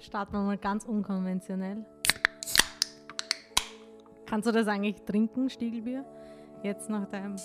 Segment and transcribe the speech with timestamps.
[0.00, 1.84] Starten wir mal ganz unkonventionell.
[4.26, 6.04] Kannst du das eigentlich trinken, Stiegelbier?
[6.62, 7.36] Jetzt nach deinem.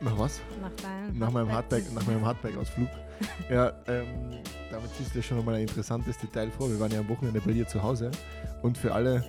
[0.00, 0.40] Nach was?
[0.60, 2.88] Nach, deinem nach meinem Hardback, nach meinem Hardback-Ausflug.
[3.50, 6.68] ja, ähm, damit du schon nochmal ein interessantes Detail vor.
[6.68, 8.10] Wir waren ja am Wochenende bei dir zu Hause.
[8.62, 9.24] Und für alle,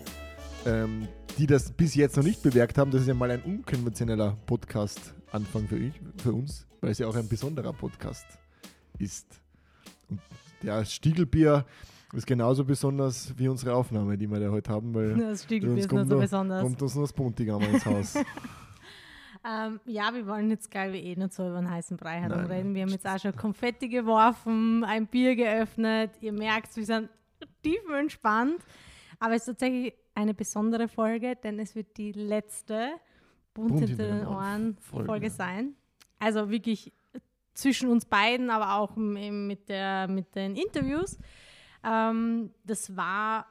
[0.66, 4.36] ähm, die das bis jetzt noch nicht bemerkt haben, das ist ja mal ein unkonventioneller
[4.48, 8.26] Podcast-Anfang für, für uns, weil es ja auch ein besonderer Podcast
[8.98, 9.28] ist.
[10.10, 10.20] Und
[10.64, 11.66] der Stiegelbier
[12.14, 15.92] ist genauso besonders wie unsere Aufnahme, die wir da heute haben, weil das Stiegelbier ist
[15.92, 16.64] nicht so besonders.
[16.64, 18.16] kommt uns nur das Pontigam ins Haus.
[19.46, 22.74] ähm, ja, wir wollen jetzt, glaube ich, eh nicht so über einen heißen Brei herumreden.
[22.74, 26.12] Wir haben jetzt auch schon Konfetti geworfen, ein Bier geöffnet.
[26.22, 27.10] Ihr merkt, wir sind
[27.64, 28.64] tiefenentspannt.
[29.20, 32.92] Aber es ist tatsächlich eine besondere Folge, denn es wird die letzte
[33.54, 35.06] Bunt hinter den Ohren Folge.
[35.06, 35.74] Folge sein.
[36.20, 36.94] Also wirklich
[37.54, 41.18] zwischen uns beiden, aber auch mit, der, mit den Interviews.
[41.84, 43.46] Ähm, das war,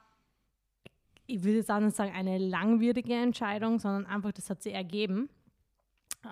[1.26, 5.28] ich würde jetzt auch nicht sagen, eine langwierige Entscheidung, sondern einfach, das hat sie ergeben.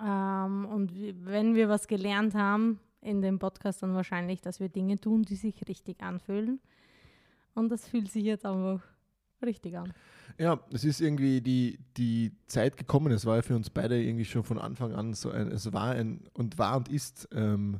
[0.03, 0.91] Ähm, und
[1.25, 5.35] wenn wir was gelernt haben in dem Podcast, dann wahrscheinlich, dass wir Dinge tun, die
[5.35, 6.59] sich richtig anfühlen.
[7.53, 8.81] Und das fühlt sich jetzt einfach
[9.43, 9.93] richtig an.
[10.37, 13.11] Ja, es ist irgendwie die, die Zeit gekommen.
[13.11, 15.91] Es war ja für uns beide irgendwie schon von Anfang an so ein, es war
[15.91, 17.79] ein und war und ist ähm,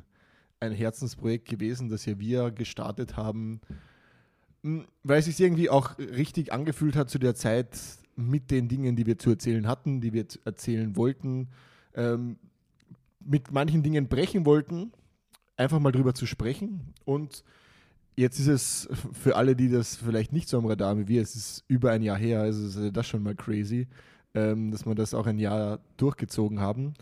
[0.60, 3.60] ein Herzensprojekt gewesen, das ja wir gestartet haben,
[5.02, 7.78] weil es sich irgendwie auch richtig angefühlt hat zu der Zeit
[8.16, 11.48] mit den Dingen, die wir zu erzählen hatten, die wir erzählen wollten,
[11.94, 12.36] ähm,
[13.20, 14.92] mit manchen Dingen brechen wollten,
[15.56, 17.44] einfach mal drüber zu sprechen und
[18.18, 21.22] Jetzt ist es für alle, die das vielleicht nicht so am Radar haben wie wir,
[21.22, 23.88] es ist über ein Jahr her, also ist das schon mal crazy,
[24.32, 26.94] ähm, dass wir das auch ein Jahr durchgezogen haben.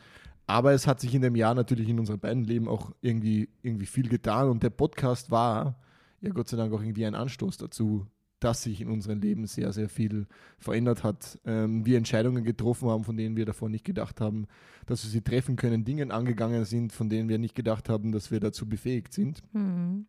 [0.49, 3.87] Aber es hat sich in dem Jahr natürlich in unserem beiden Leben auch irgendwie, irgendwie
[3.87, 5.77] viel getan und der Podcast war
[6.25, 8.07] ja Gott sei Dank auch irgendwie ein Anstoß dazu,
[8.41, 10.27] dass sich in unserem Leben sehr, sehr viel
[10.59, 11.39] verändert hat.
[11.47, 14.47] Ähm, wir Entscheidungen getroffen haben, von denen wir davor nicht gedacht haben,
[14.87, 18.31] dass wir sie treffen können, Dinge angegangen sind, von denen wir nicht gedacht haben, dass
[18.31, 19.43] wir dazu befähigt sind.
[19.55, 20.07] Mhm.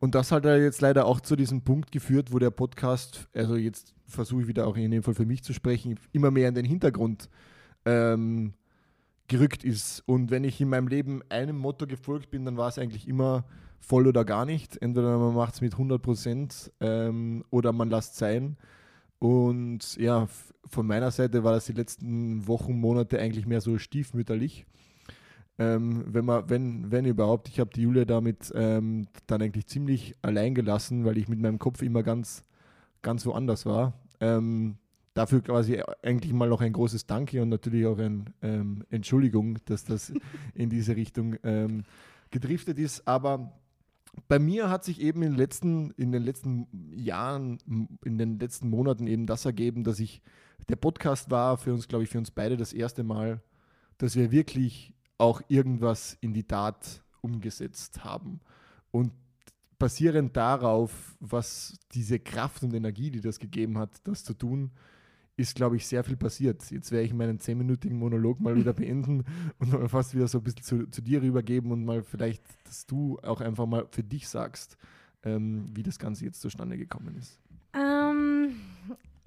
[0.00, 3.56] Und das hat er jetzt leider auch zu diesem Punkt geführt, wo der Podcast, also
[3.56, 6.54] jetzt versuche ich wieder auch in dem Fall für mich zu sprechen, immer mehr in
[6.54, 7.28] den Hintergrund
[7.84, 8.54] ähm,
[9.26, 10.02] gerückt ist.
[10.06, 13.44] Und wenn ich in meinem Leben einem Motto gefolgt bin, dann war es eigentlich immer
[13.80, 14.80] voll oder gar nicht.
[14.80, 18.56] Entweder man macht es mit 100 Prozent ähm, oder man lässt es sein.
[19.18, 20.28] Und ja,
[20.66, 24.66] von meiner Seite war das die letzten Wochen, Monate eigentlich mehr so stiefmütterlich.
[25.58, 30.14] Ähm, wenn man, wenn, wenn überhaupt, ich habe die Julia damit ähm, dann eigentlich ziemlich
[30.22, 32.44] allein gelassen, weil ich mit meinem Kopf immer ganz,
[33.02, 33.94] ganz woanders war.
[34.20, 34.76] Ähm,
[35.14, 39.84] dafür quasi eigentlich mal noch ein großes Danke und natürlich auch eine ähm, Entschuldigung, dass
[39.84, 40.12] das
[40.54, 41.82] in diese Richtung ähm,
[42.30, 43.08] gedriftet ist.
[43.08, 43.52] Aber
[44.28, 47.58] bei mir hat sich eben in den, letzten, in den letzten Jahren,
[48.04, 50.22] in den letzten Monaten eben das ergeben, dass ich,
[50.68, 53.42] der Podcast war für uns, glaube ich, für uns beide das erste Mal,
[53.98, 58.40] dass wir wirklich auch irgendwas in die Tat umgesetzt haben.
[58.90, 59.12] Und
[59.78, 64.72] basierend darauf, was diese Kraft und Energie, die das gegeben hat, das zu tun,
[65.38, 66.68] ist, glaube ich, sehr viel passiert.
[66.70, 69.24] Jetzt werde ich meinen zehnminütigen Monolog mal wieder beenden
[69.58, 72.86] und mal fast wieder so ein bisschen zu, zu, dir rübergeben und mal vielleicht, dass
[72.86, 74.76] du auch einfach mal für dich sagst,
[75.22, 77.38] ähm, wie das Ganze jetzt zustande gekommen ist.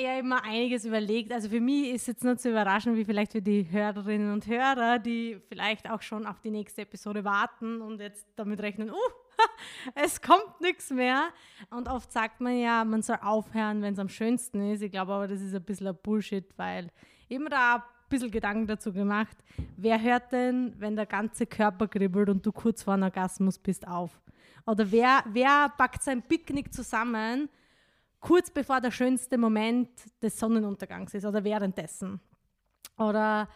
[0.02, 1.32] Ja immer einiges überlegt.
[1.32, 4.98] Also für mich ist jetzt nicht so überraschend wie vielleicht für die Hörerinnen und Hörer,
[4.98, 8.96] die vielleicht auch schon auf die nächste Episode warten und jetzt damit rechnen, uh,
[9.96, 11.30] es kommt nichts mehr.
[11.70, 14.82] Und oft sagt man ja, man soll aufhören, wenn es am schönsten ist.
[14.82, 16.88] Ich glaube aber, das ist ein bisschen Bullshit, weil
[17.30, 19.38] immer da ein bisschen Gedanken dazu gemacht,
[19.78, 23.88] wer hört denn, wenn der ganze Körper kribbelt und du kurz vor einem Orgasmus bist,
[23.88, 24.20] auf?
[24.66, 27.50] Oder wer, wer packt sein Picknick zusammen,
[28.22, 29.90] kurz bevor der schönste Moment
[30.22, 32.22] des Sonnenuntergangs ist oder währenddessen.
[32.98, 33.50] Oder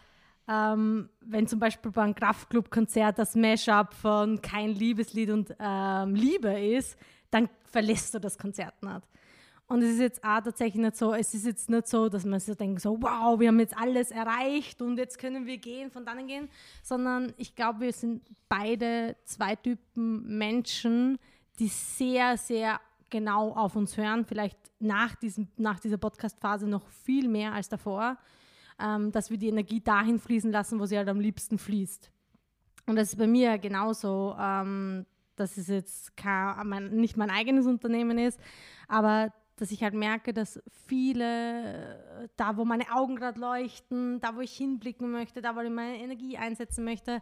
[0.48, 6.98] ähm, wenn zum Beispiel beim Kraftclub-Konzert das Mashup von Kein Liebeslied und ähm, Liebe ist,
[7.30, 9.02] dann verlässt du das Konzert nicht.
[9.68, 12.38] Und es ist jetzt auch tatsächlich nicht so, es ist jetzt nicht so, dass man
[12.38, 16.04] sich denkt, so, wow, wir haben jetzt alles erreicht und jetzt können wir gehen, von
[16.04, 16.48] dannen gehen,
[16.84, 21.18] sondern ich glaube, wir sind beide zwei Typen Menschen,
[21.58, 22.80] die sehr, sehr
[23.10, 28.18] genau auf uns hören, vielleicht nach, diesem, nach dieser Podcast-Phase noch viel mehr als davor,
[28.80, 32.10] ähm, dass wir die Energie dahin fließen lassen, wo sie halt am liebsten fließt.
[32.86, 37.66] Und das ist bei mir genauso, ähm, dass es jetzt kein, mein, nicht mein eigenes
[37.66, 38.40] Unternehmen ist,
[38.88, 44.40] aber dass ich halt merke, dass viele, da wo meine Augen gerade leuchten, da wo
[44.40, 47.20] ich hinblicken möchte, da wo ich meine Energie einsetzen möchte, äh,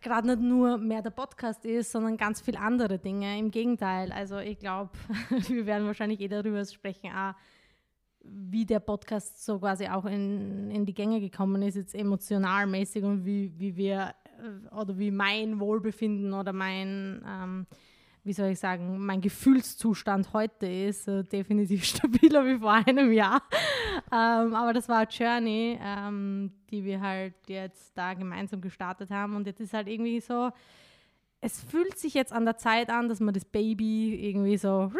[0.00, 3.38] gerade nicht nur mehr der Podcast ist, sondern ganz viele andere Dinge.
[3.38, 4.90] Im Gegenteil, also ich glaube,
[5.48, 7.34] wir werden wahrscheinlich eh darüber sprechen, auch,
[8.22, 13.24] wie der Podcast so quasi auch in, in die Gänge gekommen ist, jetzt emotionalmäßig und
[13.24, 17.66] wie, wie wir äh, oder wie mein Wohlbefinden oder mein ähm,
[18.22, 23.42] wie soll ich sagen, mein Gefühlszustand heute ist äh, definitiv stabiler wie vor einem Jahr.
[24.12, 29.36] ähm, aber das war eine Journey, ähm, die wir halt jetzt da gemeinsam gestartet haben.
[29.36, 30.50] Und jetzt ist halt irgendwie so,
[31.40, 34.92] es fühlt sich jetzt an der Zeit an, dass man das Baby irgendwie so.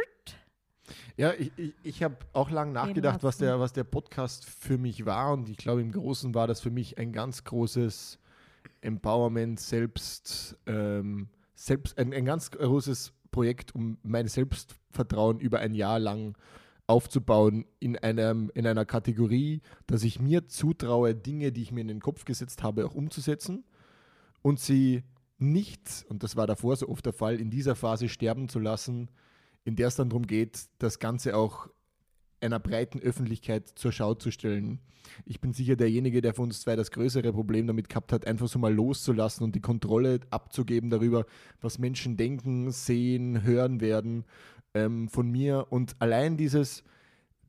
[1.16, 5.04] Ja, ich, ich, ich habe auch lange nachgedacht, was der, was der Podcast für mich
[5.04, 5.32] war.
[5.34, 8.18] Und ich glaube, im Großen war das für mich ein ganz großes
[8.80, 10.56] Empowerment, selbst.
[10.66, 11.28] Ähm,
[11.60, 16.36] selbst ein, ein ganz großes Projekt, um mein Selbstvertrauen über ein Jahr lang
[16.86, 21.88] aufzubauen in, einem, in einer Kategorie, dass ich mir zutraue, Dinge, die ich mir in
[21.88, 23.64] den Kopf gesetzt habe, auch umzusetzen
[24.42, 25.04] und sie
[25.38, 29.10] nicht, und das war davor so oft der Fall, in dieser Phase sterben zu lassen,
[29.64, 31.68] in der es dann darum geht, das Ganze auch
[32.40, 34.80] einer breiten Öffentlichkeit zur Schau zu stellen.
[35.24, 38.48] Ich bin sicher derjenige, der von uns zwei das größere Problem damit gehabt hat, einfach
[38.48, 41.26] so mal loszulassen und die Kontrolle abzugeben darüber,
[41.60, 44.24] was Menschen denken, sehen, hören werden
[44.74, 45.66] ähm, von mir.
[45.70, 46.84] Und allein dieses,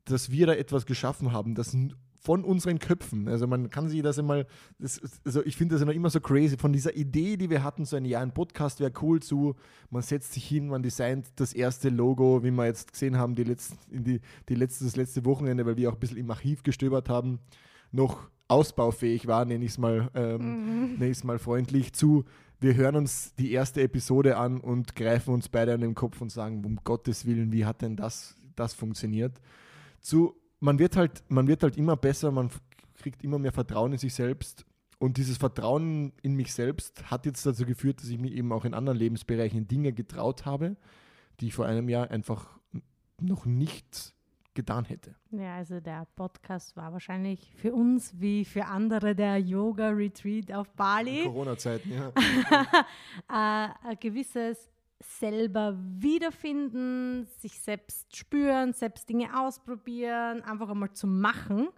[0.04, 1.76] dass wir da etwas geschaffen haben, das
[2.22, 3.26] von unseren Köpfen.
[3.26, 4.44] Also man kann sich das immer,
[4.78, 7.84] das, also ich finde das immer, immer so crazy, von dieser Idee, die wir hatten,
[7.84, 9.56] so ein Jahr ein Podcast wäre cool zu,
[9.90, 13.42] man setzt sich hin, man designt das erste Logo, wie wir jetzt gesehen haben, die
[13.42, 17.08] letzten, die, die letzte, das letzte Wochenende, weil wir auch ein bisschen im Archiv gestöbert
[17.08, 17.40] haben,
[17.90, 21.12] noch ausbaufähig war, nenne ich es mal, ähm, mhm.
[21.24, 22.24] mal freundlich, zu,
[22.60, 26.30] wir hören uns die erste Episode an und greifen uns beide an den Kopf und
[26.30, 29.40] sagen, um Gottes Willen, wie hat denn das, das funktioniert?
[30.00, 32.48] Zu man wird halt, man wird halt immer besser, man
[32.94, 34.64] kriegt immer mehr Vertrauen in sich selbst.
[34.98, 38.64] Und dieses Vertrauen in mich selbst hat jetzt dazu geführt, dass ich mir eben auch
[38.64, 40.76] in anderen Lebensbereichen Dinge getraut habe,
[41.40, 42.46] die ich vor einem Jahr einfach
[43.20, 44.14] noch nicht
[44.54, 45.16] getan hätte.
[45.32, 51.24] Ja, also der Podcast war wahrscheinlich für uns wie für andere der Yoga-Retreat auf Bali.
[51.24, 52.08] Corona-Zeiten, ja.
[53.28, 54.71] äh, ein gewisses
[55.02, 61.68] selber wiederfinden, sich selbst spüren, selbst Dinge ausprobieren, einfach einmal zu machen.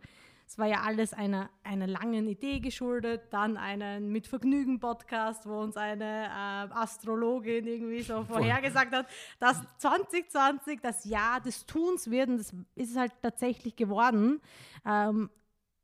[0.46, 5.58] Es war ja alles einer, einer langen Idee geschuldet, dann einen mit Vergnügen Podcast, wo
[5.58, 9.06] uns eine äh, Astrologin irgendwie so vorhergesagt hat,
[9.38, 14.40] dass 2020 das Jahr des Tuns wird und das ist es halt tatsächlich geworden.
[14.86, 15.30] Ähm,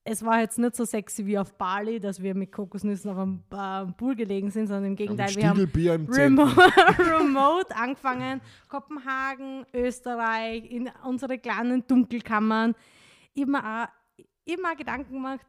[0.05, 3.44] es war jetzt nicht so sexy wie auf Bali, dass wir mit Kokosnüssen auf einem
[3.50, 5.67] äh, Pool gelegen sind, sondern im Gegenteil, wir haben
[6.11, 6.44] Remo
[6.99, 8.41] remote angefangen.
[8.69, 12.75] Kopenhagen, Österreich, in unsere kleinen Dunkelkammern.
[13.35, 13.91] Immer,
[14.44, 15.47] immer Gedanken gemacht,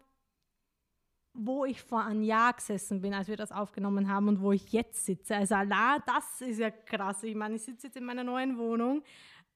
[1.33, 4.73] wo ich vor einem Jahr gesessen bin, als wir das aufgenommen haben und wo ich
[4.73, 5.37] jetzt sitze.
[5.37, 7.23] Also allein das ist ja krass.
[7.23, 9.01] Ich meine, ich sitze jetzt in meiner neuen Wohnung.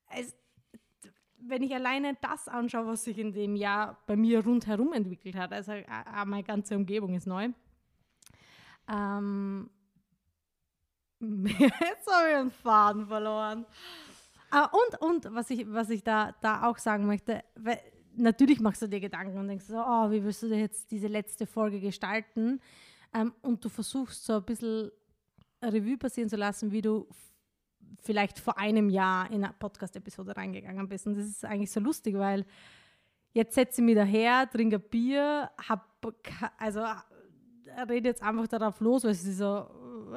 [0.10, 0.34] Es,
[1.48, 5.52] wenn ich alleine das anschaue, was sich in dem Jahr bei mir rundherum entwickelt hat,
[5.52, 5.86] also äh,
[6.26, 7.50] meine ganze Umgebung ist neu.
[8.88, 9.70] Ähm,
[11.20, 13.66] jetzt habe ich einen Faden verloren.
[14.52, 17.80] Ah, und, und was ich, was ich da, da auch sagen möchte, weil,
[18.18, 21.46] natürlich machst du dir Gedanken und denkst so, oh, wie willst du jetzt diese letzte
[21.46, 22.62] Folge gestalten?
[23.14, 24.92] Ähm, und du versuchst so ein bisschen
[25.62, 27.08] Revue passieren zu lassen, wie du
[28.02, 31.08] vielleicht vor einem Jahr in eine Podcast-Episode reingegangen bist.
[31.08, 32.46] Und das ist eigentlich so lustig, weil
[33.34, 36.06] jetzt setze ich mich daher, trinke Bier, hab,
[36.58, 36.84] also
[37.89, 39.68] rede jetzt einfach darauf los, weil es sich so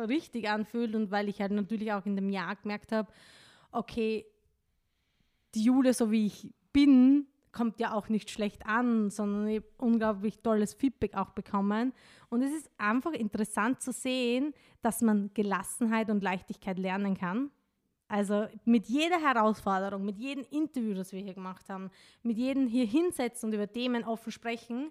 [0.08, 3.10] richtig anfühlt und weil ich halt natürlich auch in dem Jahr gemerkt habe,
[3.72, 4.26] okay,
[5.54, 9.68] die Jule, so wie ich bin, kommt ja auch nicht schlecht an, sondern ich habe
[9.78, 11.92] unglaublich tolles Feedback auch bekommen.
[12.28, 17.50] Und es ist einfach interessant zu sehen, dass man Gelassenheit und Leichtigkeit lernen kann.
[18.08, 21.90] Also mit jeder Herausforderung, mit jedem Interview, das wir hier gemacht haben,
[22.22, 24.90] mit jedem hier hinsetzen und über Themen offen sprechen,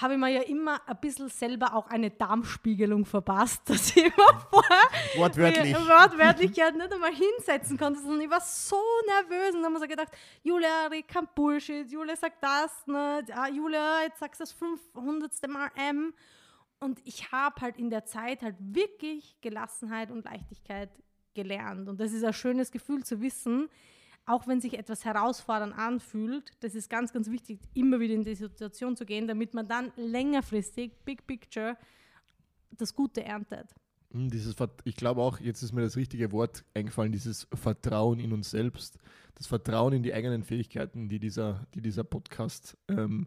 [0.00, 4.40] habe ich mir ja immer ein bisschen selber auch eine Darmspiegelung verpasst, dass ich immer
[4.50, 8.00] vorher wortwörtlich, wortwörtlich ja nicht einmal hinsetzen konnte.
[8.00, 10.12] Und ich war so nervös und dann habe ich so gedacht,
[10.42, 15.32] Julia, red kein Bullshit, Julia sagt das nicht, ah, Julia, jetzt sagst du das 500.
[15.48, 16.12] Mal M.
[16.80, 20.90] Und ich habe halt in der Zeit halt wirklich Gelassenheit und Leichtigkeit
[21.34, 21.88] gelernt.
[21.88, 23.68] Und das ist ein schönes Gefühl zu wissen,
[24.26, 28.34] auch wenn sich etwas herausfordernd anfühlt, das ist ganz, ganz wichtig, immer wieder in die
[28.34, 31.76] Situation zu gehen, damit man dann längerfristig, Big Picture,
[32.70, 33.74] das Gute erntet.
[34.12, 38.32] Hm, dieses, ich glaube auch, jetzt ist mir das richtige Wort eingefallen, dieses Vertrauen in
[38.32, 38.98] uns selbst,
[39.34, 43.26] das Vertrauen in die eigenen Fähigkeiten, die dieser, die dieser Podcast ähm,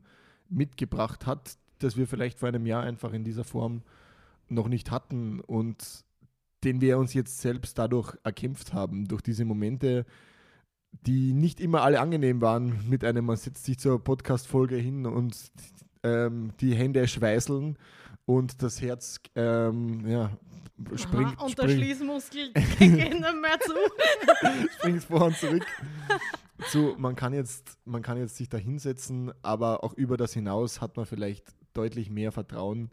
[0.50, 3.84] mitgebracht hat, dass wir vielleicht vor einem Jahr einfach in dieser Form
[4.50, 6.06] noch nicht hatten und
[6.68, 10.06] den wir uns jetzt selbst dadurch erkämpft haben, durch diese Momente,
[10.92, 15.50] die nicht immer alle angenehm waren, mit einem, man setzt sich zur Podcast-Folge hin und
[16.04, 17.78] ähm, die Hände schweißeln
[18.26, 20.38] und das Herz ähm, ja,
[20.96, 21.38] springt.
[21.38, 23.74] Aha, und der Schließmuskel geht nicht mehr zu.
[24.78, 25.66] springt vor und zurück.
[26.68, 30.82] So, man kann jetzt, man kann jetzt sich da hinsetzen, aber auch über das hinaus
[30.82, 32.90] hat man vielleicht deutlich mehr Vertrauen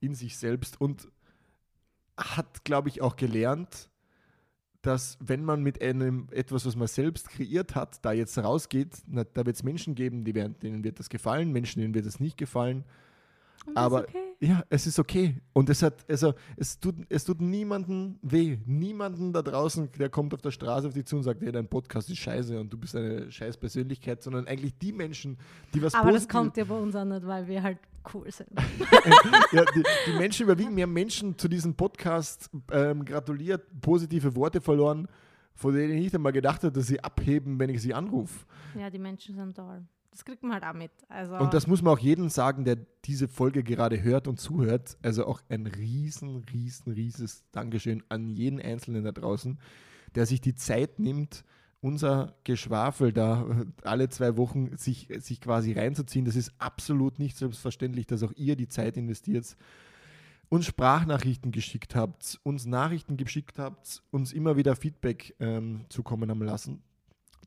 [0.00, 1.08] in sich selbst und
[2.20, 3.90] hat, glaube ich, auch gelernt,
[4.82, 9.24] dass wenn man mit einem etwas, was man selbst kreiert hat, da jetzt rausgeht, na,
[9.24, 12.18] da wird es Menschen geben, die werden, denen wird das gefallen, Menschen, denen wird es
[12.18, 12.84] nicht gefallen.
[13.66, 14.18] Und Aber okay.
[14.40, 15.36] ja, es ist okay.
[15.52, 18.56] Und es hat, also es tut, es tut niemanden weh.
[18.64, 21.68] Niemanden da draußen, der kommt auf der Straße auf dich zu und sagt, hey, dein
[21.68, 25.36] Podcast ist scheiße und du bist eine scheiß Persönlichkeit, sondern eigentlich die Menschen,
[25.74, 27.78] die was Aber das kommt ja bei uns auch nicht, weil wir halt
[28.14, 28.50] cool sind.
[29.52, 30.74] ja, die, die Menschen überwiegen.
[30.74, 35.08] Mehr Menschen zu diesem Podcast ähm, gratuliert, positive Worte verloren,
[35.54, 38.46] von denen ich nicht einmal gedacht hätte, dass sie abheben, wenn ich sie anrufe.
[38.78, 39.84] Ja, die Menschen sind toll.
[40.10, 40.90] Das kriegt man halt auch mit.
[41.08, 44.98] Also, Und das muss man auch jedem sagen, der diese Folge gerade hört und zuhört.
[45.02, 49.58] Also auch ein riesen, riesen, rieses Dankeschön an jeden Einzelnen da draußen,
[50.16, 51.44] der sich die Zeit nimmt,
[51.80, 56.24] unser Geschwafel da alle zwei Wochen sich, sich quasi reinzuziehen.
[56.24, 59.56] Das ist absolut nicht selbstverständlich, dass auch ihr die Zeit investiert,
[60.48, 66.42] uns Sprachnachrichten geschickt habt, uns Nachrichten geschickt habt, uns immer wieder Feedback ähm, zukommen haben
[66.42, 66.82] lassen.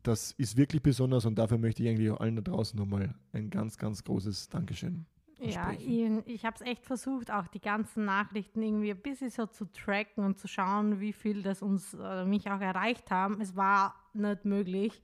[0.04, 3.50] Das ist wirklich besonders und dafür möchte ich eigentlich auch allen da draußen nochmal ein
[3.50, 5.06] ganz, ganz großes Dankeschön.
[5.52, 6.24] Ja, sprechen.
[6.26, 9.66] ich, ich habe es echt versucht, auch die ganzen Nachrichten irgendwie ein bisschen so zu
[9.66, 13.42] tracken und zu schauen, wie viel das uns äh, mich auch erreicht haben.
[13.42, 15.02] Es war nicht möglich.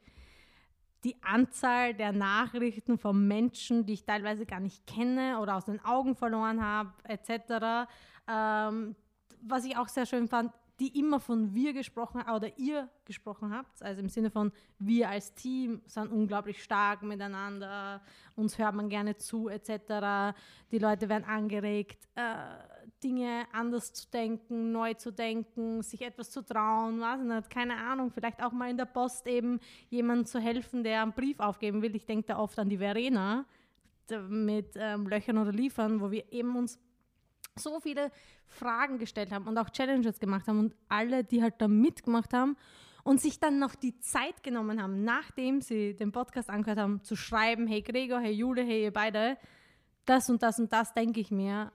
[1.03, 5.83] Die Anzahl der Nachrichten von Menschen, die ich teilweise gar nicht kenne oder aus den
[5.85, 7.89] Augen verloren habe, etc.
[8.27, 8.95] Ähm,
[9.41, 13.81] was ich auch sehr schön fand, die immer von wir gesprochen oder ihr gesprochen habt,
[13.83, 18.01] also im Sinne von wir als Team sind unglaublich stark miteinander,
[18.35, 20.35] uns hört man gerne zu etc.
[20.71, 22.23] Die Leute werden angeregt, äh,
[23.03, 28.11] Dinge anders zu denken, neu zu denken, sich etwas zu trauen, ich nicht, keine Ahnung,
[28.11, 29.59] vielleicht auch mal in der Post eben
[29.89, 31.95] jemandem zu helfen, der einen Brief aufgeben will.
[31.95, 33.45] Ich denke da oft an die Verena
[34.27, 36.79] mit ähm, Löchern oder Liefern, wo wir eben uns
[37.59, 38.11] so viele
[38.47, 42.57] Fragen gestellt haben und auch Challenges gemacht haben und alle, die halt da mitgemacht haben
[43.03, 47.15] und sich dann noch die Zeit genommen haben, nachdem sie den Podcast angehört haben, zu
[47.15, 49.37] schreiben, hey Gregor, hey Jule, hey ihr beide,
[50.05, 51.71] das und das und das denke ich mir.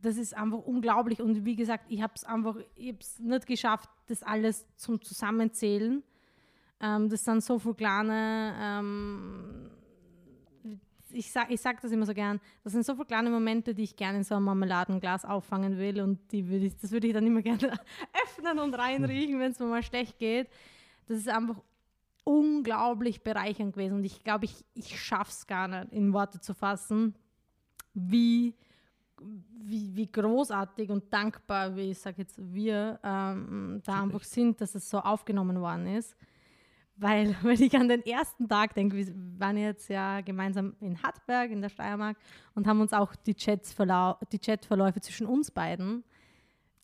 [0.00, 3.46] Das ist einfach unglaublich und wie gesagt, ich habe es einfach, ich habe es nicht
[3.46, 6.02] geschafft, das alles zum Zusammenzählen.
[6.80, 9.70] Ähm, das sind so viele kleine ähm,
[11.12, 13.84] ich sage ich sag das immer so gern, das sind so viele kleine Momente, die
[13.84, 17.12] ich gerne in so einem Marmeladenglas auffangen will und die würde ich, das würde ich
[17.12, 17.78] dann immer gerne
[18.24, 20.48] öffnen und reinriechen, wenn es mir mal schlecht geht.
[21.06, 21.56] Das ist einfach
[22.24, 26.54] unglaublich bereichernd gewesen und ich glaube, ich, ich schaffe es gar nicht in Worte zu
[26.54, 27.14] fassen,
[27.94, 28.54] wie,
[29.18, 34.74] wie, wie großartig und dankbar, wie ich sage jetzt wir, ähm, da einfach sind, dass
[34.74, 36.16] es so aufgenommen worden ist.
[36.96, 39.06] Weil, wenn ich an den ersten Tag denke, wir
[39.38, 42.16] waren jetzt ja gemeinsam in Hartberg in der Steiermark
[42.54, 43.74] und haben uns auch die, Chats
[44.30, 46.04] die Chatverläufe zwischen uns beiden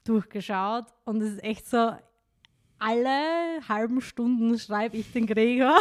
[0.04, 0.86] durchgeschaut.
[1.04, 1.92] Und es ist echt so,
[2.78, 5.80] alle halben Stunden schreibe ich den Gregor,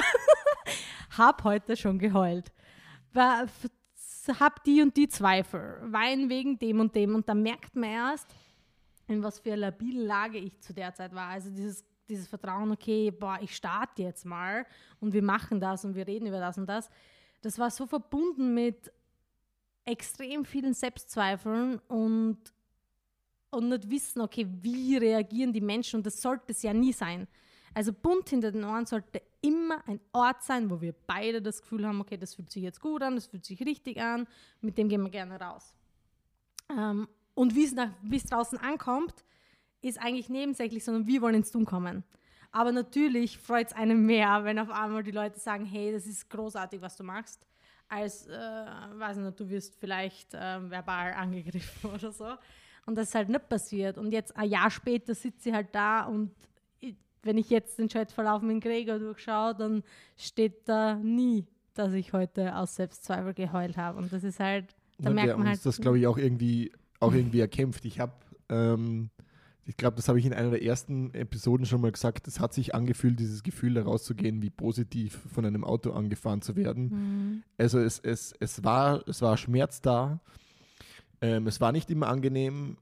[1.18, 2.52] hab heute schon geheult.
[4.40, 7.16] Hab die und die Zweifel, wein wegen dem und dem.
[7.16, 8.28] Und da merkt man erst,
[9.08, 11.30] in was für einer labilen Lage ich zu der Zeit war.
[11.30, 14.66] Also dieses, dieses Vertrauen, okay, boah, ich starte jetzt mal
[15.00, 16.90] und wir machen das und wir reden über das und das.
[17.42, 18.92] Das war so verbunden mit
[19.86, 22.38] extrem vielen Selbstzweifeln und,
[23.52, 27.28] und nicht wissen, okay, wie reagieren die Menschen und das sollte es ja nie sein.
[27.74, 31.86] Also bunt hinter den Ohren sollte immer ein Ort sein, wo wir beide das Gefühl
[31.86, 34.28] haben, okay, das fühlt sich jetzt gut an, das fühlt sich richtig an,
[34.62, 35.76] mit dem gehen wir gerne raus.
[36.70, 37.66] Ähm, und wie
[38.16, 39.24] es draußen ankommt,
[39.82, 42.04] ist eigentlich nebensächlich, sondern wir wollen ins Tun kommen.
[42.52, 46.30] Aber natürlich freut es einen mehr, wenn auf einmal die Leute sagen, hey, das ist
[46.30, 47.46] großartig, was du machst,
[47.90, 52.34] als, äh, weiß nicht, du wirst vielleicht äh, verbal angegriffen oder so.
[52.86, 53.98] Und das ist halt nicht passiert.
[53.98, 56.32] Und jetzt ein Jahr später sitze ich halt da und
[56.80, 59.84] ich, wenn ich jetzt den Chatverlauf mit Gregor durchschaue, dann
[60.16, 63.98] steht da nie, dass ich heute aus Selbstzweifel geheult habe.
[63.98, 65.66] Und das ist halt, da Und merkt man halt.
[65.66, 67.84] das, glaube ich, auch irgendwie, auch irgendwie erkämpft.
[67.86, 68.14] Ich habe,
[68.50, 69.10] ähm,
[69.68, 72.54] ich glaube, das habe ich in einer der ersten Episoden schon mal gesagt, es hat
[72.54, 76.90] sich angefühlt, dieses Gefühl da rauszugehen, wie positiv von einem Auto angefahren zu werden.
[76.90, 77.44] Mhm.
[77.58, 80.22] Also es, es, es, war, es war Schmerz da,
[81.20, 82.78] ähm, es war nicht immer angenehm,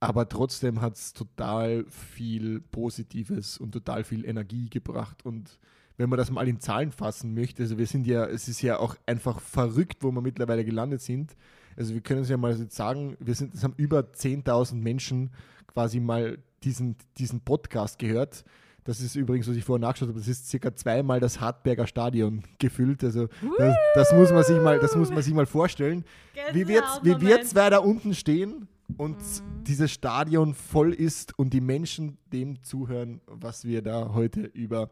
[0.00, 5.26] aber trotzdem hat es total viel Positives und total viel Energie gebracht.
[5.26, 5.60] Und
[5.98, 8.78] wenn man das mal in Zahlen fassen möchte, also wir sind ja, es ist ja
[8.78, 11.36] auch einfach verrückt, wo wir mittlerweile gelandet sind.
[11.76, 15.30] Also wir können es ja mal jetzt sagen, wir sind, es haben über 10.000 Menschen
[15.66, 18.44] quasi mal diesen, diesen Podcast gehört.
[18.84, 22.42] Das ist übrigens, was ich vorher nachgeschaut habe, das ist circa zweimal das Hartberger Stadion
[22.58, 23.04] gefüllt.
[23.04, 26.04] Also das, das, muss man sich mal, das muss man sich mal vorstellen.
[26.52, 29.64] Wie wird es wie wird's, wer da unten stehen und mhm.
[29.64, 34.90] dieses Stadion voll ist und die Menschen dem zuhören, was wir da heute über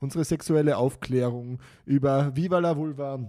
[0.00, 3.20] unsere sexuelle Aufklärung, über Viva la Vulva,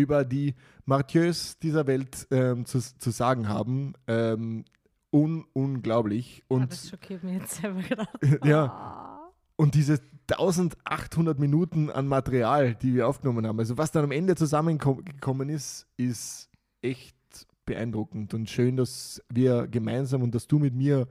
[0.00, 0.54] über die
[0.84, 3.94] Martieus dieser Welt ähm, zu, zu sagen haben.
[4.06, 4.64] Ähm,
[5.12, 6.44] un unglaublich.
[6.48, 8.40] Und, ja, das schockiert mich jetzt selber gerade.
[8.44, 9.30] ja.
[9.56, 14.36] Und diese 1800 Minuten an Material, die wir aufgenommen haben, also was dann am Ende
[14.36, 16.48] zusammengekommen ist, ist
[16.82, 17.16] echt
[17.66, 21.08] beeindruckend und schön, dass wir gemeinsam und dass du mit mir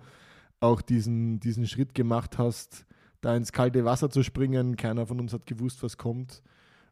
[0.60, 2.86] auch diesen, diesen Schritt gemacht hast,
[3.22, 4.76] da ins kalte Wasser zu springen.
[4.76, 6.42] Keiner von uns hat gewusst, was kommt.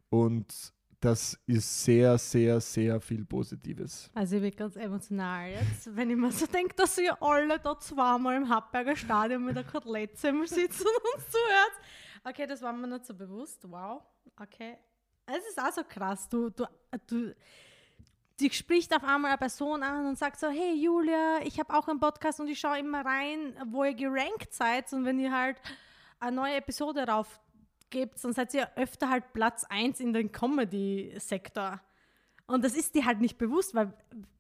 [0.10, 4.10] Und das ist sehr, sehr, sehr viel Positives.
[4.16, 7.80] Also ich bin ganz emotional jetzt, wenn ich mir so denke, dass ihr alle da
[7.80, 11.72] zweimal im Happberger Stadion mit der Kotlettzimmer sitzen und uns zuhört.
[12.24, 13.64] Okay, das war mir nicht so bewusst.
[13.70, 14.02] Wow.
[14.42, 14.78] Okay.
[15.28, 16.28] Es ist auch so krass.
[16.30, 16.66] Du, du,
[17.06, 17.36] du,
[18.40, 21.88] die spricht auf einmal eine Person an und sagt so, hey Julia, ich habe auch
[21.88, 25.58] einen Podcast und ich schaue immer rein, wo ihr gerankt seid und wenn ihr halt
[26.20, 27.40] eine neue Episode drauf
[27.90, 31.82] gebt, dann seid ihr öfter halt Platz 1 in den Comedy-Sektor.
[32.48, 33.94] Und das ist dir halt nicht bewusst, weil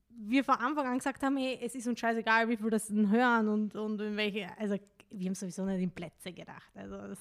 [0.09, 3.09] wir von Anfang an gesagt haben, hey, es ist uns scheißegal, wie viel das denn
[3.09, 4.77] hören und, und in welche, also
[5.11, 6.71] wir haben sowieso nicht in Plätze gedacht.
[6.75, 7.19] Also das,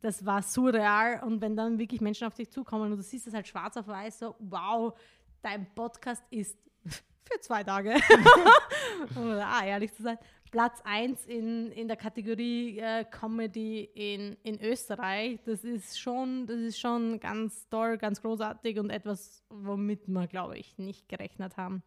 [0.00, 3.34] das war surreal und wenn dann wirklich Menschen auf dich zukommen und du siehst das
[3.34, 4.98] halt schwarz auf weiß, so wow,
[5.42, 7.94] dein Podcast ist für zwei Tage,
[9.16, 10.18] um ah, ehrlich zu sein,
[10.50, 15.38] Platz 1 in, in der Kategorie äh, Comedy in, in Österreich.
[15.44, 20.58] Das ist, schon, das ist schon ganz toll, ganz großartig und etwas, womit wir, glaube
[20.58, 21.82] ich, nicht gerechnet haben.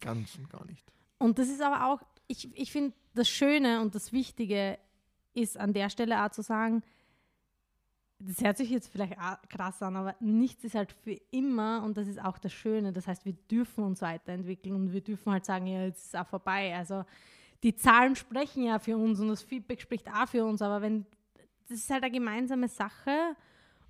[0.00, 0.84] Ganz und gar nicht.
[1.18, 4.78] Und das ist aber auch, ich, ich finde, das Schöne und das Wichtige
[5.34, 6.82] ist an der Stelle auch zu sagen,
[8.18, 9.16] das hört sich jetzt vielleicht
[9.48, 12.92] krass an, aber nichts ist halt für immer und das ist auch das Schöne.
[12.92, 16.26] Das heißt, wir dürfen uns weiterentwickeln und wir dürfen halt sagen, ja, jetzt ist auch
[16.26, 16.74] vorbei.
[16.76, 17.04] Also
[17.62, 21.06] die Zahlen sprechen ja für uns und das Feedback spricht auch für uns, aber wenn
[21.68, 23.36] das ist halt eine gemeinsame Sache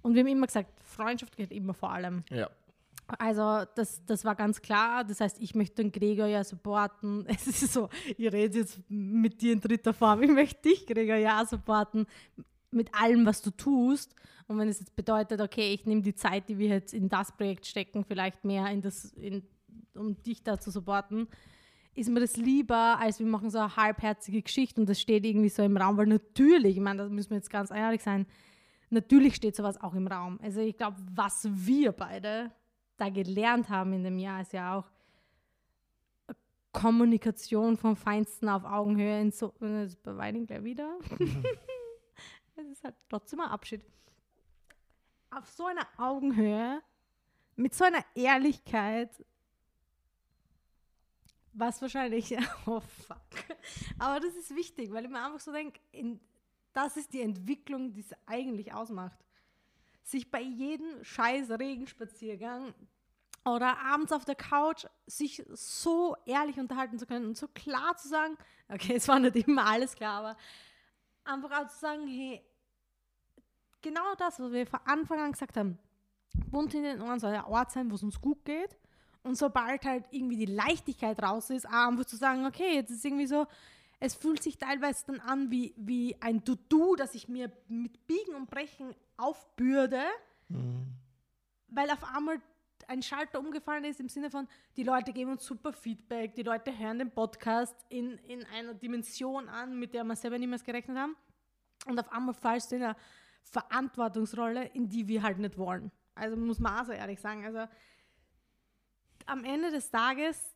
[0.02, 2.22] und wir haben immer gesagt, Freundschaft geht immer vor allem.
[2.30, 2.50] Ja.
[3.18, 5.04] Also das, das war ganz klar.
[5.04, 7.26] Das heißt, ich möchte den Gregor ja supporten.
[7.28, 10.22] Es ist so, ich rede jetzt mit dir in dritter Form.
[10.22, 12.06] Ich möchte dich, Gregor, ja supporten
[12.70, 14.14] mit allem, was du tust.
[14.46, 17.32] Und wenn es jetzt bedeutet, okay, ich nehme die Zeit, die wir jetzt in das
[17.32, 19.42] Projekt stecken, vielleicht mehr in das, in,
[19.94, 21.28] um dich da zu supporten,
[21.94, 25.50] ist mir das lieber, als wir machen so eine halbherzige Geschichte und das steht irgendwie
[25.50, 28.26] so im Raum, weil natürlich, ich meine, da müssen wir jetzt ganz ehrlich sein,
[28.90, 30.38] natürlich steht sowas auch im Raum.
[30.42, 32.50] Also ich glaube, was wir beide
[32.96, 34.90] da gelernt haben in dem Jahr, ist ja auch
[36.72, 40.98] Kommunikation vom Feinsten auf Augenhöhe in so, das beweine ich gleich wieder.
[42.56, 43.82] es ist halt trotzdem ein Abschied.
[45.30, 46.80] Auf so einer Augenhöhe,
[47.56, 49.10] mit so einer Ehrlichkeit
[51.52, 52.36] was wahrscheinlich,
[52.66, 53.18] oh fuck.
[53.98, 55.80] Aber das ist wichtig, weil ich mir einfach so denke,
[56.72, 59.18] das ist die Entwicklung, die es eigentlich ausmacht.
[60.02, 62.74] Sich bei jedem scheiß Regenspaziergang
[63.44, 68.08] oder abends auf der Couch sich so ehrlich unterhalten zu können und so klar zu
[68.08, 68.36] sagen,
[68.68, 70.36] okay, es war nicht immer alles klar, aber
[71.24, 72.42] einfach auch zu sagen, hey,
[73.80, 75.78] genau das, was wir von Anfang an gesagt haben,
[76.50, 78.76] bunt in den Ohren soll der Ort sein, wo es uns gut geht
[79.22, 83.26] und sobald halt irgendwie die Leichtigkeit raus ist, einfach zu sagen, okay, jetzt ist irgendwie
[83.26, 83.46] so,
[84.00, 88.34] es fühlt sich teilweise dann an wie, wie ein To-Do, das ich mir mit Biegen
[88.34, 90.02] und Brechen aufbürde,
[90.48, 90.86] mhm.
[91.68, 92.40] weil auf einmal
[92.88, 96.76] ein Schalter umgefallen ist im Sinne von, die Leute geben uns super Feedback, die Leute
[96.76, 101.16] hören den Podcast in, in einer Dimension an, mit der wir selber niemals gerechnet haben.
[101.86, 102.96] Und auf einmal fallst du in eine
[103.44, 105.90] Verantwortungsrolle, in die wir halt nicht wollen.
[106.14, 107.44] Also muss man auch so ehrlich sagen.
[107.44, 107.66] Also
[109.28, 110.54] am Ende des Tages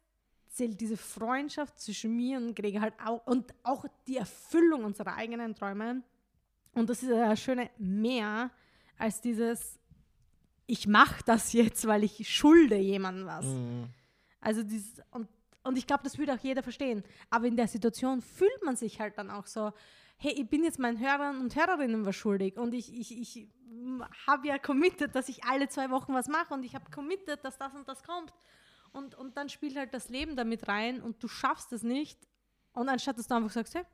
[0.49, 5.55] zählt diese Freundschaft zwischen mir und Gregor halt auch und auch die Erfüllung unserer eigenen
[5.55, 6.03] Träume.
[6.73, 8.51] Und das ist ja schöne mehr
[8.99, 9.79] als dieses,
[10.67, 13.45] ich mache das jetzt, weil ich schulde jemandem was.
[13.45, 13.89] Mhm.
[14.41, 15.29] Also dieses, und,
[15.63, 17.03] und ich glaube, das würde auch jeder verstehen.
[17.31, 19.73] Aber in der Situation fühlt man sich halt dann auch so,
[20.19, 23.49] hey, ich bin jetzt meinen Hörern und Hörerinnen was schuldig und ich, ich, ich
[24.27, 27.59] habe ja committed, dass ich alle zwei Wochen was mache und ich habe committed, dass
[27.59, 28.33] das und das kommt.
[28.93, 32.19] Und, und dann spielt halt das Leben damit rein und du schaffst es nicht
[32.73, 33.85] Und anstatt dass du einfach sagst, hey,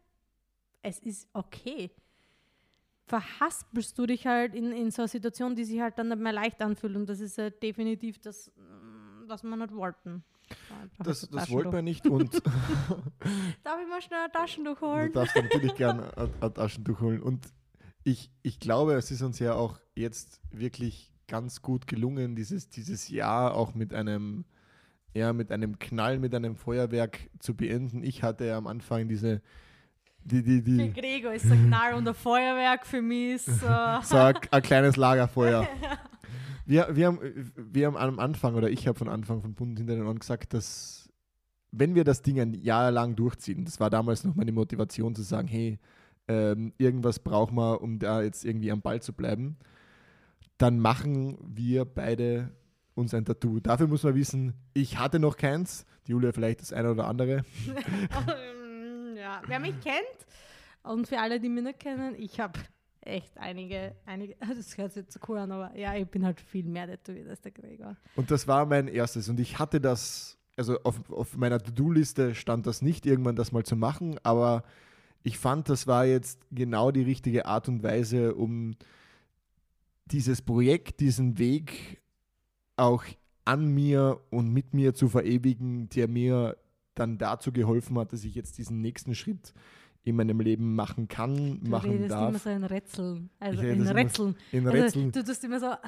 [0.83, 1.91] es ist okay,
[3.07, 6.33] verhaspelst du dich halt in, in so einer Situation, die sich halt dann nicht mehr
[6.33, 6.97] leicht anfühlt.
[6.97, 10.25] Und das ist äh, definitiv das, mm, was wir nicht wollten.
[10.99, 12.35] Das, das wollten wir nicht und
[13.65, 15.13] Darf ich mal schnell ein Taschentuch du holen?
[15.13, 17.23] darfst natürlich gerne ein, ein Taschentuch holen.
[17.23, 17.47] Und
[18.05, 23.09] ich, ich glaube, es ist uns ja auch jetzt wirklich ganz gut gelungen, dieses, dieses
[23.09, 24.45] Jahr auch mit einem,
[25.15, 28.03] ja, mit einem Knall, mit einem Feuerwerk zu beenden.
[28.03, 29.41] Ich hatte ja am Anfang diese,
[30.25, 33.99] die, die, Für die, Gregor ist ein Knall und ein Feuerwerk, für mich ist äh,
[34.03, 35.67] so ein, ein kleines Lagerfeuer.
[36.65, 39.95] Wir, wir, haben, wir haben am Anfang, oder ich habe von Anfang von Bund hinter
[39.95, 41.11] den Ohren gesagt, dass
[41.73, 45.23] wenn wir das Ding ein Jahr lang durchziehen, das war damals noch meine Motivation zu
[45.23, 45.79] sagen, hey,
[46.29, 49.57] ähm, irgendwas brauchen wir, um da jetzt irgendwie am Ball zu bleiben,
[50.59, 52.53] dann machen wir beide
[52.95, 53.59] uns ein Tattoo.
[53.59, 57.45] Dafür muss man wissen, ich hatte noch keins, die Julia vielleicht das eine oder andere.
[58.29, 60.27] Ähm, ja, wer mich kennt
[60.83, 62.59] und für alle, die mich nicht kennen, ich habe
[63.03, 66.65] echt einige, einige, das hört sich so cool an, aber ja, ich bin halt viel
[66.65, 67.97] mehr tätowiert als der Gregor.
[68.17, 69.29] Und das war mein erstes.
[69.29, 73.65] Und ich hatte das, also auf, auf meiner To-Do-Liste stand das nicht, irgendwann das mal
[73.65, 74.65] zu machen, aber
[75.25, 78.75] ich fand, das war jetzt genau die richtige Art und Weise, um
[80.07, 82.01] dieses Projekt, diesen Weg
[82.77, 83.05] auch
[83.45, 86.57] an mir und mit mir zu verewigen, der mir
[86.95, 89.55] dann dazu geholfen hat, dass ich jetzt diesen nächsten Schritt
[90.05, 92.43] in meinem Leben machen kann, Du machen redest immer darf.
[92.43, 93.31] so in Rätseln.
[93.39, 94.37] Also in immer Rätseln.
[94.51, 95.13] In Also, Rätseln.
[95.13, 95.79] du tust immer so, ah,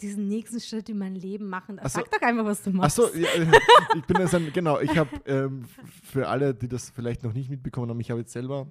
[0.00, 1.78] diesen nächsten Schritt in mein Leben machen.
[1.80, 2.00] Ach so.
[2.00, 2.98] Sag doch einfach, was du machst.
[2.98, 3.28] Achso, ja,
[3.96, 5.64] ich bin jetzt ein, genau, ich habe ähm,
[6.02, 8.66] für alle, die das vielleicht noch nicht mitbekommen haben, ich habe jetzt selber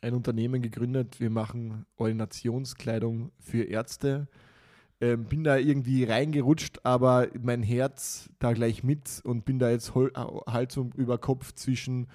[0.00, 1.20] ein Unternehmen gegründet.
[1.20, 4.28] Wir machen Ordinationskleidung für Ärzte.
[5.00, 9.94] Ähm, bin da irgendwie reingerutscht, aber mein Herz da gleich mit und bin da jetzt
[9.94, 10.10] hol,
[10.46, 12.06] Hals über Kopf zwischen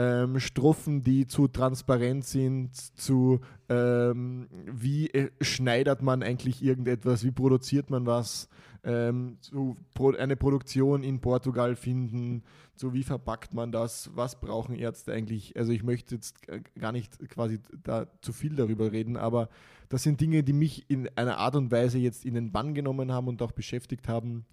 [0.00, 7.30] ähm, Strophen, die zu transparent sind, zu ähm, wie äh, schneidert man eigentlich irgendetwas, wie
[7.30, 8.48] produziert man was,
[8.82, 14.74] ähm, zu Pro eine Produktion in Portugal finden, so wie verpackt man das, was brauchen
[14.74, 15.54] Ärzte eigentlich.
[15.58, 16.36] Also ich möchte jetzt
[16.78, 19.50] gar nicht quasi da zu viel darüber reden, aber
[19.90, 23.12] das sind Dinge, die mich in einer Art und Weise jetzt in den Bann genommen
[23.12, 24.46] haben und auch beschäftigt haben,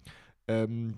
[0.46, 0.96] ähm,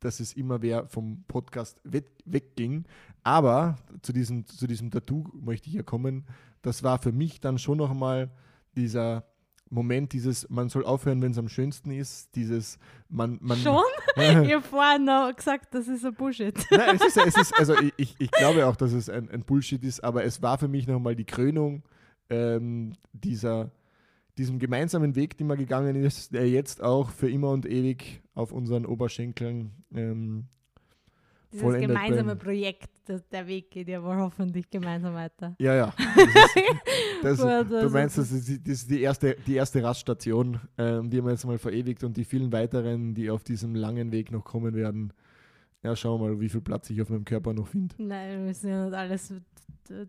[0.00, 2.84] dass es immer wer vom Podcast we wegging.
[3.22, 6.26] Aber zu diesem, zu diesem Tattoo möchte ich ja kommen.
[6.62, 8.30] Das war für mich dann schon nochmal
[8.76, 9.24] dieser
[9.70, 13.84] Moment, dieses, man soll aufhören, wenn es am schönsten ist, dieses, man, man Schon?
[14.16, 16.54] ich habe vorher noch gesagt, das ist ein Bullshit.
[16.72, 19.42] Nein, es ist, es ist also ich, ich, ich glaube auch, dass es ein, ein
[19.42, 21.84] Bullshit ist, aber es war für mich nochmal die Krönung
[22.30, 23.70] ähm, dieser,
[24.40, 28.52] diesem gemeinsamen Weg, den man gegangen ist, der jetzt auch für immer und ewig auf
[28.52, 30.46] unseren Oberschenkeln ähm,
[31.52, 32.38] Dieses gemeinsame werden.
[32.38, 35.54] Projekt, das, der Weg geht ja wohl hoffentlich gemeinsam weiter.
[35.58, 35.94] ja, ja.
[37.22, 40.58] Das ist, das, du meinst, das ist, die- das ist die erste, die erste Raststation,
[40.78, 44.10] ähm, die haben wir jetzt mal verewigt und die vielen weiteren, die auf diesem langen
[44.10, 45.12] Weg noch kommen werden.
[45.82, 47.94] Ja, schauen wir mal, wie viel Platz ich auf meinem Körper noch finde.
[47.98, 49.34] Nein, wir müssen ja nicht alles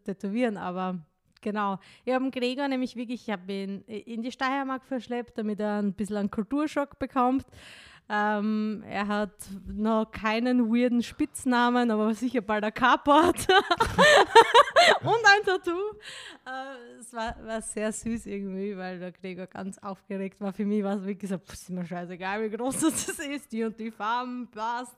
[0.06, 1.00] tätowieren, aber
[1.41, 1.80] genau.
[2.06, 5.93] Ich habe Gregor nämlich wirklich, ich habe ihn in die Steiermark verschleppt, damit er ein
[5.93, 7.45] bisschen einen Kulturschock bekommt.
[8.13, 9.32] Ähm, er hat
[9.67, 13.47] noch keinen weirden Spitznamen, aber sicher bald ein Carport
[15.01, 15.91] und ein Tattoo.
[16.45, 20.51] Äh, es war, war sehr süß irgendwie, weil der Gregor ganz aufgeregt war.
[20.51, 23.63] Für mich war es wirklich so, pff, ist mir scheißegal, wie groß das ist, die
[23.63, 24.97] und die Farben passt.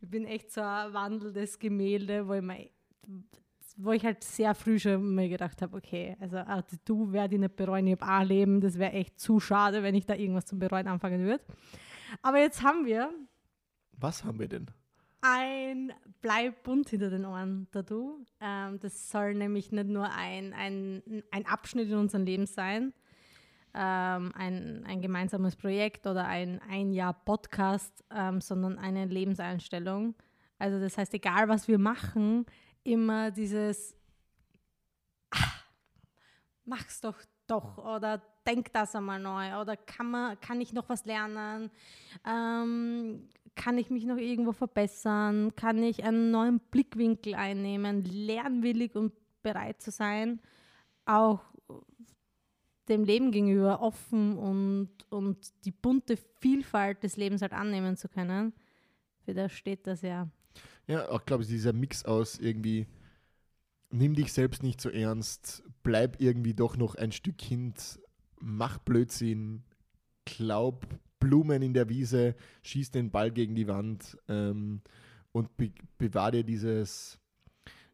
[0.00, 2.68] Ich bin echt so ein wandelndes Gemälde, wo ich mir
[3.76, 7.56] wo ich halt sehr früh schon mir gedacht habe, okay, also Tattoo werde ich nicht
[7.56, 10.58] bereuen, ich habe ein Leben, das wäre echt zu schade, wenn ich da irgendwas zum
[10.58, 11.44] Bereuen anfangen würde.
[12.22, 13.10] Aber jetzt haben wir
[13.98, 14.66] Was haben wir denn?
[15.24, 18.18] ein Bleib bunt hinter den Ohren Tattoo.
[18.40, 22.92] Ähm, das soll nämlich nicht nur ein, ein, ein Abschnitt in unserem Leben sein,
[23.74, 30.14] ähm, ein, ein gemeinsames Projekt oder ein ein Jahr Podcast, ähm, sondern eine Lebenseinstellung.
[30.58, 32.46] Also das heißt, egal was wir machen,
[32.84, 33.96] immer dieses
[35.30, 35.52] "Ah,
[36.64, 41.04] mach's doch doch oder denk das einmal neu oder kann, man, kann ich noch was
[41.04, 41.70] lernen?
[42.26, 45.54] Ähm, kann ich mich noch irgendwo verbessern?
[45.56, 48.04] Kann ich einen neuen Blickwinkel einnehmen?
[48.04, 50.40] Lernwillig und bereit zu sein,
[51.04, 51.40] auch
[52.88, 58.52] dem Leben gegenüber offen und, und die bunte Vielfalt des Lebens halt annehmen zu können.
[59.24, 60.28] Für das steht das ja.
[60.86, 62.86] Ja, auch glaube ich, dieser Mix aus irgendwie,
[63.90, 67.98] nimm dich selbst nicht so ernst, bleib irgendwie doch noch ein Stück Kind,
[68.40, 69.62] mach Blödsinn,
[70.24, 70.86] glaub
[71.20, 74.82] Blumen in der Wiese, schieß den Ball gegen die Wand ähm,
[75.32, 77.18] und be bewahr dir dieses,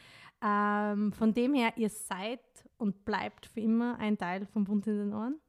[0.42, 2.40] Ähm, von dem her, ihr seid
[2.78, 5.40] und bleibt für immer ein Teil vom Bund in den Ohren.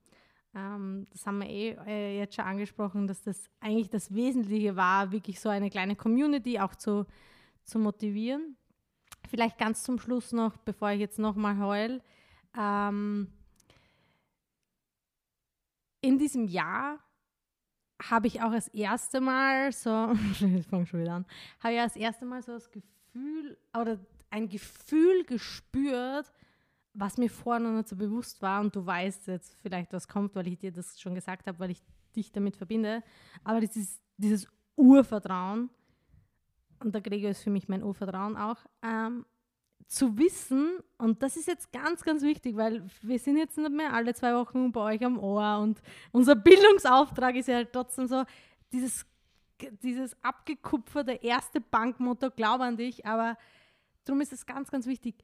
[0.53, 5.11] Ähm, das haben wir eh äh, jetzt schon angesprochen, dass das eigentlich das Wesentliche war,
[5.11, 7.05] wirklich so eine kleine Community auch zu,
[7.63, 8.57] zu motivieren.
[9.29, 12.01] Vielleicht ganz zum Schluss noch, bevor ich jetzt nochmal heul.
[12.57, 13.31] Ähm,
[16.01, 16.99] in diesem Jahr
[18.09, 21.25] habe ich auch das erste Mal so, ich fange schon wieder an,
[21.61, 23.99] habe ich das erste Mal so das Gefühl oder
[24.31, 26.31] ein Gefühl gespürt,
[26.93, 28.61] was mir vorher noch nicht so bewusst war.
[28.61, 31.71] Und du weißt jetzt vielleicht, was kommt, weil ich dir das schon gesagt habe, weil
[31.71, 31.81] ich
[32.15, 33.03] dich damit verbinde,
[33.43, 35.69] aber dieses, dieses Urvertrauen,
[36.79, 39.25] und der Gregor ist für mich mein Urvertrauen auch, ähm,
[39.87, 43.93] zu wissen, und das ist jetzt ganz, ganz wichtig, weil wir sind jetzt nicht mehr
[43.93, 48.23] alle zwei Wochen bei euch am Ohr und unser Bildungsauftrag ist ja halt trotzdem so,
[48.71, 49.05] dieses,
[49.83, 53.37] dieses abgekupferte erste Bankmotto, glaub an dich, aber
[54.03, 55.15] darum ist es ganz, ganz wichtig.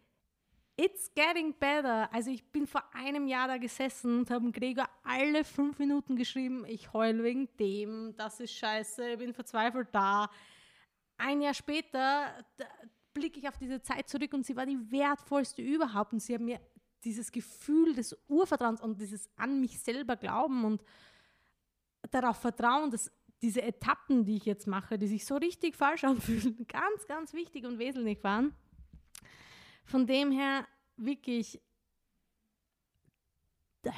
[0.79, 2.13] It's getting better.
[2.13, 6.65] Also ich bin vor einem Jahr da gesessen und habe Gregor alle fünf Minuten geschrieben,
[6.67, 10.29] ich heule wegen dem, das ist scheiße, ich bin verzweifelt da.
[11.17, 12.31] Ein Jahr später,
[13.17, 16.13] blicke ich auf diese Zeit zurück und sie war die wertvollste überhaupt.
[16.13, 16.59] Und sie hat mir
[17.03, 20.83] dieses Gefühl des Urvertrauens und dieses an mich selber glauben und
[22.11, 23.11] darauf vertrauen, dass
[23.41, 27.65] diese Etappen, die ich jetzt mache, die sich so richtig falsch anfühlen, ganz, ganz wichtig
[27.65, 28.53] und wesentlich waren.
[29.87, 31.59] Von dem her wirklich,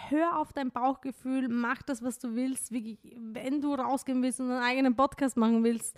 [0.09, 2.71] hör auf dein Bauchgefühl, mach das, was du willst.
[2.71, 5.97] Wirklich, wenn du rausgehen willst und einen eigenen Podcast machen willst,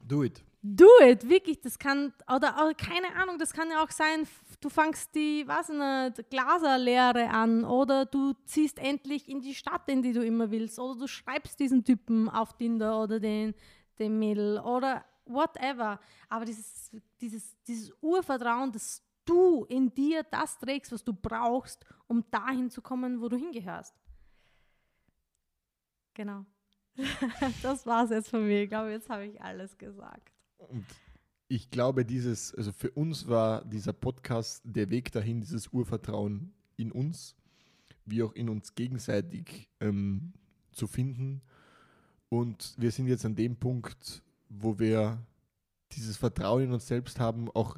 [0.00, 3.90] do it do it, wirklich, das kann, oder, oder, keine Ahnung, das kann ja auch
[3.90, 4.26] sein,
[4.60, 10.02] du fangst die, was nicht, Glaserlehre an oder du ziehst endlich in die Stadt, in
[10.02, 13.54] die du immer willst oder du schreibst diesen Typen auf Tinder oder den,
[13.98, 16.00] den Mädel oder whatever.
[16.28, 22.24] Aber dieses, dieses, dieses Urvertrauen, dass du in dir das trägst, was du brauchst, um
[22.30, 23.94] dahin zu kommen, wo du hingehörst.
[26.14, 26.44] Genau.
[27.62, 28.64] das war es jetzt von mir.
[28.64, 30.32] Ich glaube, jetzt habe ich alles gesagt.
[30.56, 30.84] Und
[31.46, 36.92] ich glaube, dieses, also für uns war dieser Podcast der Weg dahin, dieses Urvertrauen in
[36.92, 37.36] uns,
[38.04, 40.32] wie auch in uns gegenseitig ähm,
[40.72, 41.42] zu finden.
[42.28, 45.24] Und wir sind jetzt an dem Punkt, wo wir
[45.92, 47.50] dieses Vertrauen in uns selbst haben.
[47.50, 47.76] Auch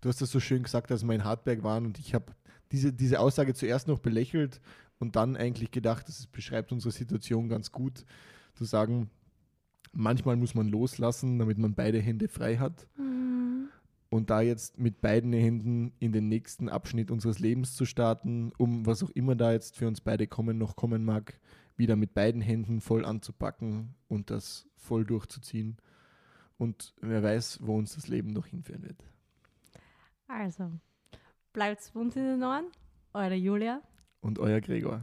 [0.00, 2.32] du hast das so schön gesagt, als wir in Hartberg waren und ich habe
[2.72, 4.60] diese, diese Aussage zuerst noch belächelt
[4.98, 8.04] und dann eigentlich gedacht, das beschreibt unsere Situation ganz gut,
[8.54, 9.10] zu sagen,
[9.92, 12.86] manchmal muss man loslassen, damit man beide Hände frei hat.
[12.96, 13.68] Mhm.
[14.08, 18.84] Und da jetzt mit beiden Händen in den nächsten Abschnitt unseres Lebens zu starten, um
[18.84, 21.38] was auch immer da jetzt für uns beide kommen, noch kommen mag,
[21.76, 25.76] wieder mit beiden Händen voll anzupacken und das voll durchzuziehen.
[26.58, 29.04] Und wer weiß, wo uns das Leben noch hinführen wird.
[30.32, 30.70] Also,
[31.52, 32.66] bleibt bunt in den Ohren.
[33.12, 33.82] Eure Julia.
[34.20, 35.02] Und euer Gregor.